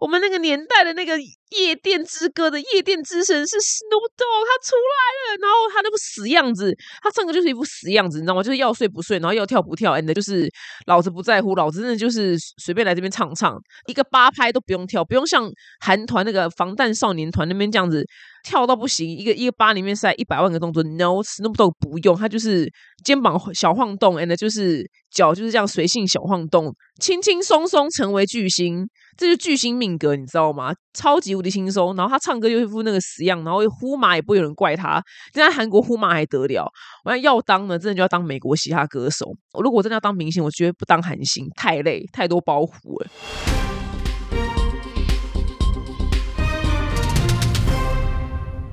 [0.00, 1.16] 我们那个年代的那个
[1.50, 8.42] 夜店之歌的夜店之神是 Snoop Dogg，他出来了，然后他那副死样子，他唱歌就是一副死样子，你知道吗？
[8.42, 10.48] 就是要睡不睡，然后要跳不跳，and 就是
[10.86, 15.48] 老子不在乎，老子真的就是随便来这边唱唱，一个八拍都不用跳，不用像
[15.80, 18.04] 韩团那个防弹少年团那边这样子
[18.42, 22.68] 跳到不行，一个一个八里面塞一百万个动作，No，Snoop Dogg 不用，他就是
[23.04, 30.74] 肩膀小晃动，and 就是脚就是这样随性小晃动，轻轻松松成为巨星，这是巨星命格，你知道吗？
[30.92, 35.02] 超级无敌轻松，然后他唱歌又一副那个死样，然后呼麻也不会有人怪他。
[35.32, 36.70] 现在韩国呼麻还得了？
[37.04, 39.34] 我要要当呢，真的就要当美国嘻哈歌手。
[39.62, 43.08] 如果真的要当明星，我绝对不当韩星，太累，太多包袱了。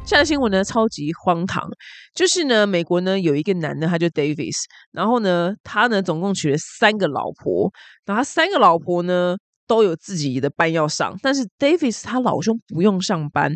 [0.05, 1.69] 现在新闻呢超级荒唐，
[2.13, 4.57] 就是呢，美国呢有一个男的，他就 Davis，
[4.91, 7.71] 然后呢，他呢总共娶了三个老婆，
[8.05, 9.37] 然后他三个老婆呢。
[9.71, 13.49] 都有自己的班要上，但是 Davis 他老兄不用上班，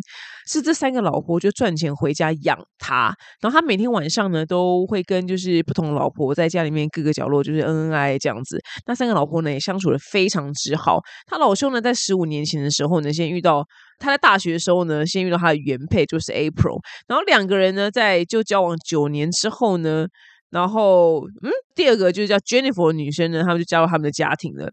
[0.48, 3.14] 是这三个老婆就赚钱回家养他。
[3.42, 8.58] 然后他每天晚上呢都会跟就是不同的老婆在家里面各个角落就是恩恩爱爱这样子。
[8.86, 11.02] 那三个老婆呢也相处的非常之好。
[11.26, 13.62] 他老兄呢在十五年前的时候呢先遇到
[13.98, 20.06] 他在大学的时候呢先遇到他的原配就是 April，然后两个人呢在就交往九年之后呢，
[20.48, 24.70] 然后嗯第二个就是叫 Jennifer 的女生呢，他们就加入他们的家庭了。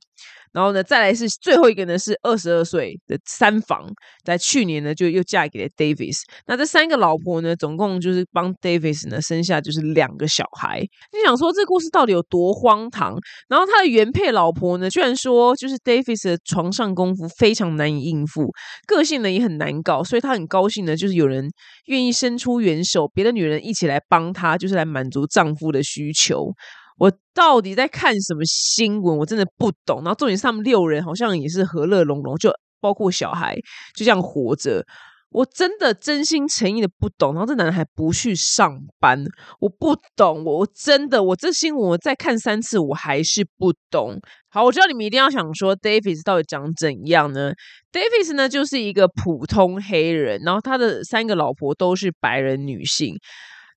[0.53, 3.85] 然后呢，再来是最后一个呢，是二十二岁的三房，
[4.23, 6.21] 在去年呢就又嫁给了 Davis。
[6.45, 10.79] 那这三个老婆呢，总共就是帮 Davis 呢生下就是两个小孩。
[10.79, 13.17] 你想说这故事到底有多荒唐？
[13.49, 18.51] 然后他的原配老婆呢，居然说就是 Davis 的床上功夫非常难以应付，
[18.85, 21.49] 个性呢也很难搞，所以他很高兴呢，就是有人
[21.85, 26.53] 愿意伸出援手，别的女人一起来帮他，就是来满足丈夫的需求。
[26.97, 29.17] 我到底在看什么新闻？
[29.17, 29.97] 我真的不懂。
[30.03, 33.55] 然后重点是他们六人好像也是和乐融融，就包括小孩
[33.95, 34.85] 就这样活着。
[35.31, 37.33] 我真的真心诚意的不懂。
[37.33, 39.23] 然后这男的还不去上班，
[39.59, 40.43] 我不懂。
[40.45, 44.19] 我我真的我这新闻我再看三次，我还是不懂。
[44.49, 47.51] 好，我知道你们一定要想说，Davis 到底长怎样呢
[47.91, 53.15] ？Davis 呢就是一个普通黑人，然后他的三个老婆都是白人女性。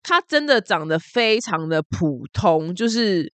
[0.08, 3.32] 他真的长得非常的普通，就是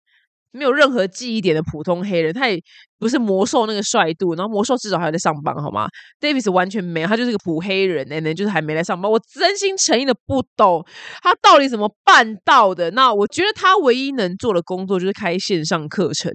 [0.53, 2.57] 没有任何记忆点的普通黑人，他也
[2.97, 5.89] 不是魔兽那个帅度，然后魔兽至少还在上班，好吗
[6.21, 9.11] ？Davis 完全没有，他就是个普黑人，那那就是还没来上班。
[9.11, 10.85] 我真心诚意的不懂
[11.21, 12.89] 他到底怎么办到的。
[12.91, 16.31] 那我觉得他唯一能做的工作就是开线上课程，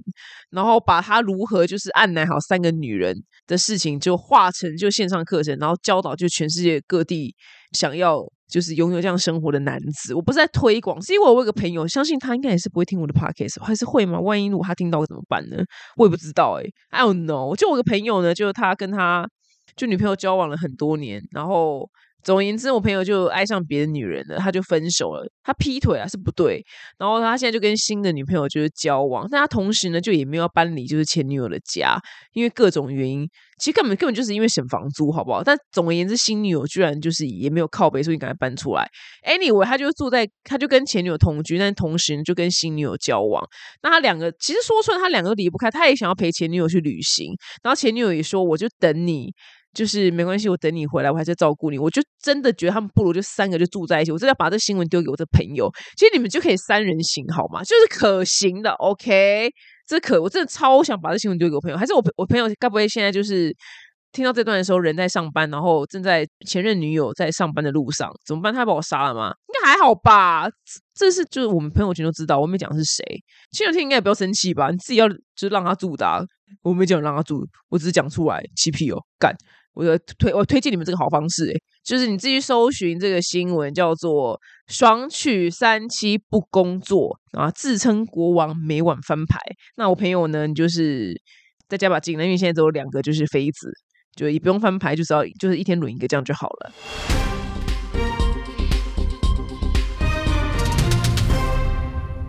[0.51, 3.15] 然后把他如何就是按奶好三个女人
[3.47, 7.35] 的事情就化成就线上课程，然后教导就全世界各地
[7.71, 8.23] 想要。
[8.47, 14.19] 就是拥有这样生活的男子，我不是在推广，是因为我有个朋友，相信他应该也是不会听我的 podcast，还是会吗？
[14.19, 15.57] 万一如果他听到怎么办呢？
[15.95, 17.55] 我也不知道哎，I don't know。
[17.55, 19.27] 就我个朋友呢，就是他跟他
[19.75, 21.89] 就女朋友交往了很多年，然后。
[22.27, 25.25] 总而言之，我朋友就爱上别的女人了，他就分手了。
[25.43, 26.61] 他劈腿啊是不对，
[26.99, 31.97] 然后他现在就跟新的女朋友就是交往，但他同时呢就也没有搬离就是前女友的家，
[32.33, 33.25] 因为各种原因，
[33.59, 35.41] 其实根本根本就是因为省房租，好不好？
[35.41, 38.85] 但总而言之，新女友居然就是也没有靠背，所以赶快搬出来。
[39.25, 43.41] Anyway，他就住在，他就跟前女友同居，但同时就跟新女友交往。
[43.81, 47.31] 那他两个其实说出来，他两个都离不开，他也想要陪前女友去旅行，
[47.63, 49.33] 然后前女友也说，我就等你。
[49.73, 51.77] 就是没关系，我等你回来，我还在照顾你。
[51.77, 54.11] 我就真的觉得他们不如就三个就住在一起。
[54.11, 57.63] 我真的要把这新闻丢给我的朋友，其实你们就可以三人行好吗？
[57.63, 58.71] 就是可行的。
[58.71, 59.49] OK，
[59.85, 61.77] 这可我真的超想把这新闻丢给我朋友。
[61.77, 63.55] 还是我我朋友该不会现在就是
[64.11, 68.51] 听到这段的时候人在上班，然后正在前任女友在上班的路上，怎么办？
[68.53, 69.31] 他把我杀了吗？
[69.47, 70.49] 应该还好吧。
[70.95, 73.03] 这是就是我们朋友圈都知道，我没讲是谁。
[73.51, 74.71] 前两天应该也不要生气吧？
[74.71, 76.25] 你自己要就让他住的，
[76.63, 79.35] 我没讲让他住，我只是讲出来七屁哦，干。
[79.77, 89.37] 我推我推荐你们这个好方式，诶就是你自己搜寻这个新闻，叫做“爽娶三妻不工作啊，自称国王每晚翻牌”。
[89.77, 91.13] 那我朋友呢，你就是
[91.69, 93.69] 再加把劲，因为现在只有两个就是妃子，
[94.15, 96.71] 就也不用翻牌，就只要就是一天轮一个这样就好了。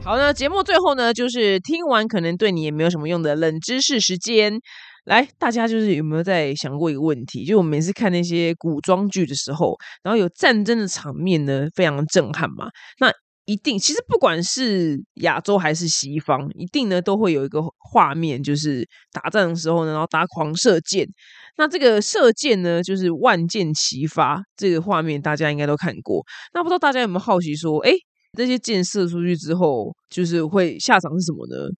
[0.05, 4.61] 好，那节目最后呢，就是听完可能对你也没有什么用的冷知识时间。
[5.09, 7.43] 来，大家就是有没有在想过一个问题？
[7.47, 12.69] 就我们每次看那些古装剧的时候，然后有战争的场面呢，非常震撼嘛。
[13.01, 13.11] 那
[13.47, 21.09] 一定，其实不管是亚洲还是西方，一定呢都会有一个画面，就是打仗的时候呢，然后打狂射箭。
[21.57, 26.23] 那这个射箭呢，就是万箭齐发，这个画面大家应该都看过。
[26.53, 27.93] 那不知道大家有没有好奇说，哎，
[28.37, 31.71] 这些箭射出去之后，就是会下场是什么呢？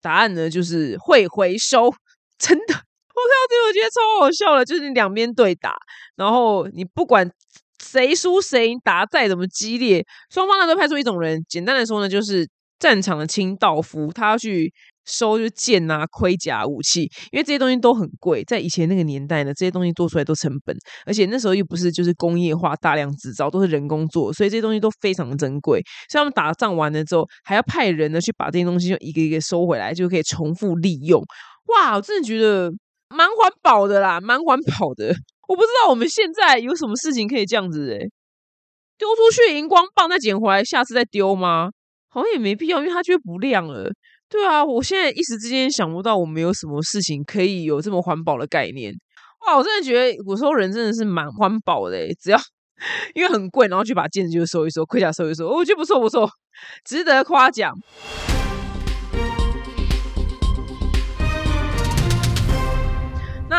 [0.00, 1.88] 答案呢，就是会回收。
[2.38, 4.64] 真的，我看到这个我觉得超好笑了。
[4.64, 5.74] 就是你两边对打，
[6.16, 7.30] 然后你不管
[7.82, 11.44] 谁输谁赢，打再怎么激烈，双方呢都派出一种人。
[11.48, 14.72] 简单的说呢，就是战场的清道夫，他要去
[15.04, 18.44] 收就剑啊、盔甲、武器，因为这些东西都很贵。
[18.44, 25.82] 在以前那个年代呢，这些东西做出来都成本，而且那时候又不是就是工业化大量制造，都是人工做，所以这些东西都非常的珍贵。
[26.08, 31.20] 所以他们打仗完了之后，还要派人呢去把这些东西就一个一个收回来，就可以重复利用。
[31.66, 32.70] 哇，我真的觉得
[33.08, 35.14] 蛮环保的啦，蛮环保的。
[35.48, 37.98] 我不知道我们现在有什么事情可以这样子诶
[38.98, 41.70] 丢出去荧光棒再捡回来，下次再丢吗？
[42.08, 43.90] 好像也没必要，因为它就会不亮了。
[44.28, 48.92] 对啊，我现在一时之间想不到我们有什么事情可以有这么环保的概念。
[49.46, 52.38] 哇，我真的觉得有时候人真的是蛮环保的，只要
[53.14, 56.30] 因为很贵，然后去把戒指就收一收，盔甲收一收，我觉得不错不错，
[56.84, 57.74] 值得夸奖。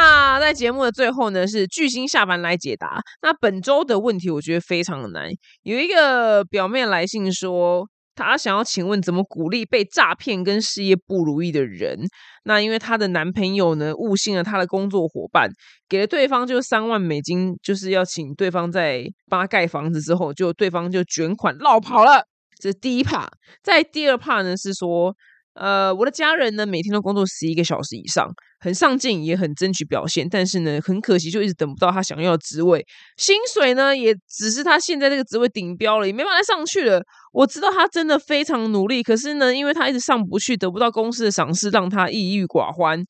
[0.03, 3.01] 那在节目的最后呢，是巨星下班来解答。
[3.21, 5.29] 那本周的问题我觉得非常的难。
[5.61, 11.97] 有一个表面来信说，她想要请问怎么鼓励被诈骗跟事业不如意的人。
[12.43, 15.49] 那因为她的男朋友呢误信了她的工作伙伴，
[15.87, 22.25] 给了对方就三万美金，就是要请对方在帮他盖房子之后，就对方就卷款绕跑了。
[22.59, 23.29] 这是第一怕。
[23.63, 25.15] 在第二怕呢是说。
[25.55, 28.27] 呃，我的家人呢，每天都工作十一个小时以上，
[28.59, 32.83] 很上进，也很争取表现，但是呢，很可惜，就一直等不到他想要的职位，
[33.17, 37.01] 薪水呢，也只是他现在这个职位顶标了，也没办法上去了。
[37.31, 43.03] 我知道他真的非常努力，可是呢，因为他一直上不去，得不到公司的赏识，让他抑郁寡欢。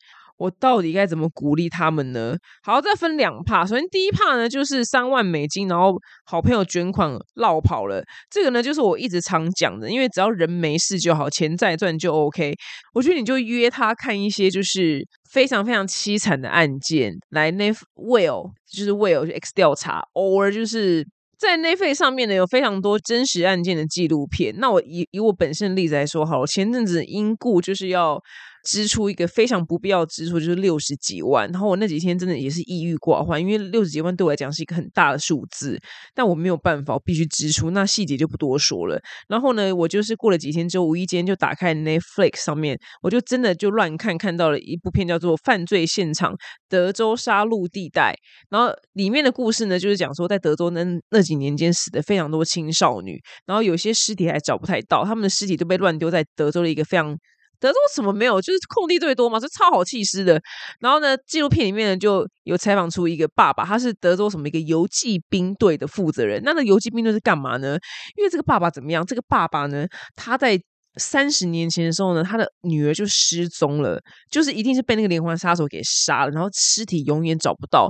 [0.43, 2.35] 我到底该怎么鼓励他们呢？
[2.63, 3.65] 好，再分两帕。
[3.65, 8.03] 首先第一帕呢，就是三万美金，然后好朋友捐款落跑了。
[8.29, 12.53] 这个呢，就是我一直常讲的，因为只要人没事就好，钱再赚就 OK。
[12.93, 21.07] 我觉得你就约他看一些就是非常非常凄惨的案件，来 n e Will 就是 Will 就 X 调查，偶尔就是
[21.39, 24.53] 在 n e f 上面呢有非常多真实案件的纪录片。
[24.57, 28.21] 那我以以我本身的例子来说，好，前阵子因故就是要。
[28.63, 31.49] 支出一个非常不必要支出，就是六十几万。
[31.51, 35.79] 然后我那几天真的也是抑郁寡欢，因为六十几万对我来讲是一个很大的数字，
[36.15, 37.71] 但我没有办法，必须支出。
[37.71, 38.99] 那细节就不多说了。
[39.27, 46.33] 然后呢，我就是过了几天之后，无意间就打开 Netflix 上面，我就真的就乱看，看到了一部片叫做《犯罪现场：
[46.69, 48.13] 德州杀戮地带》。
[48.49, 57.17] 然后里面的故事呢，就是讲说在德州那那几年间死的非常多青少女，然后有些尸体还找不太到，他们的尸体都被乱丢在德州的一个非常。
[57.63, 58.41] 德州什么没有？
[58.41, 60.41] 就是空地最多嘛，是超好气势的。
[60.81, 66.41] 然后呢，纪录片里面呢就有采访出一个爸爸，他是德州什么一个游击兵队的负责人。
[66.43, 67.77] 那那游击兵队是干嘛呢？
[68.17, 69.05] 因为这个爸爸怎么样？
[69.05, 70.59] 这个爸爸呢，他在
[70.97, 73.97] 三十年前的时候呢，他的女儿就失踪了，
[74.29, 77.89] 就是一定是被那个连环杀手给杀了，然后尸体永远找不到。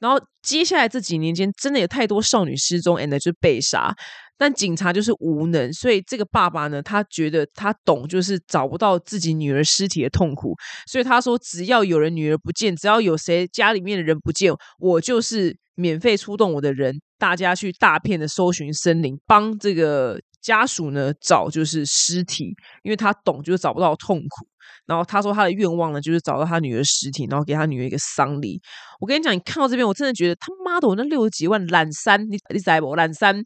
[0.00, 3.94] 然后接下来这几年间，真的有太多少女失踪，and 就被杀。
[4.42, 10.52] 但警察就是无能，所以这个爸爸呢，他觉得他懂，就是找不到自己女儿尸体的痛苦，
[10.90, 24.51] 所以他说，只要有人女儿不见，只要有谁家里面的人不见，我就是免费出动我的人，大家去大片的搜寻森林，帮这个家属呢找就是尸体，因为他懂，就是找不到痛苦。
[24.86, 28.60] 然后他说他的愿望呢，就是找到他女儿尸体，然后给他女儿一个丧礼。
[29.00, 33.42] 我跟你讲，你看到这边，我真的觉得他妈的，我那六十几万懒三，你你在不懒三？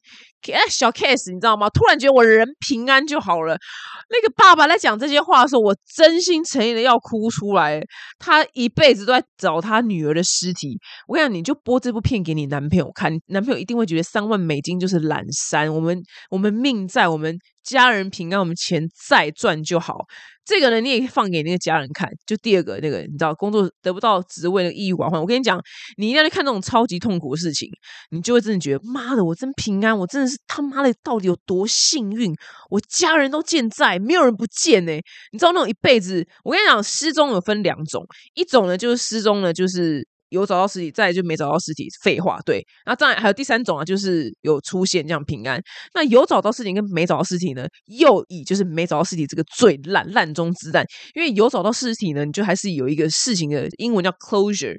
[0.53, 1.69] 哎，小 case，你知道吗？
[1.71, 3.57] 突然觉得我人平安就好了。
[4.11, 7.83] 那个爸爸在讲这些话的时候，我真心诚意的要哭出来。
[8.19, 10.79] 他一辈子都在找他女儿的尸体。
[11.09, 15.73] 我跟你讲，你就播这部片给你男朋友看，男朋友一定会觉得三万美金就是懒三。
[15.75, 16.01] 我们
[16.31, 20.05] 我们命在，我们家人平安，我们钱再赚就好。
[20.47, 22.09] 这个呢，你也放给那个家人看。
[22.24, 25.20] 就第二个那个，你知道，工作得不到职位的抑郁寡欢。
[25.20, 25.61] 我跟你讲，
[25.97, 27.68] 你一定要去看那种超级痛苦的事情，
[28.11, 32.32] 你就会真的觉得，妈的，我真平安，我真的是他妈的到底有多幸运，
[32.70, 34.92] 我家人都健在，没有人不见呢。
[35.32, 40.07] 你知道那种一辈子，我跟你讲，失踪有分两种，一种呢就是失踪呢就是。
[40.31, 41.89] 有找到尸体，再就没找到尸体。
[42.03, 42.64] 废话，对。
[42.85, 45.61] 然后当然还有第三种啊，就是有出现这样平安。
[45.95, 50.85] 那有找到尸体跟没找到尸体呢，又以就是没找到尸体这个最烂烂中之烂。
[51.14, 54.77] 因为有找到尸体呢，你就还是有一个事情的英文叫 closure，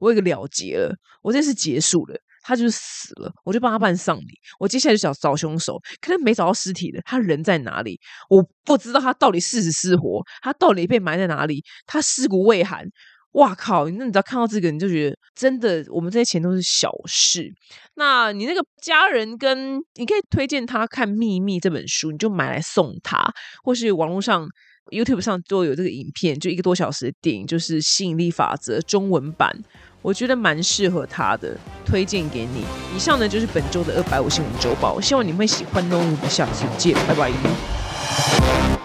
[0.00, 4.26] 我有个了结了，我这是结束了，他就是死了，我就帮他办丧礼。
[4.58, 7.98] 我接下来就想找凶手，可能没找到尸体的，他人在哪里？
[8.28, 11.64] 我不知道他到底是死是活，他到底被埋在哪里？
[11.86, 12.84] 他尸骨未寒。
[13.32, 13.88] 哇靠！
[13.90, 17.48] 那你知道看到这个，你就觉得真的，我们这些钱都是小事。
[17.94, 24.48] 那你那个家人跟你可以推荐他看《秘密》这本书，你就买来送他，或是网络上
[24.90, 29.56] YouTube 上都有这个影片，就一个多小时的电影，就是《吸引力法则》中文版，
[30.02, 31.56] 我觉得蛮适合他的，
[31.86, 32.64] 推荐给你。
[32.96, 35.98] 以上呢就是本周的二百五新闻周报，希望你会喜欢哦。
[35.98, 38.79] 我们下次见，拜拜。